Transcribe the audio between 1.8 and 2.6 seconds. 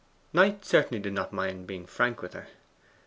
frank with her.